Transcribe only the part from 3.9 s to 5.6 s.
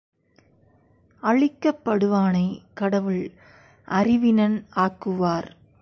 அறிவினன் ஆக்குவார்.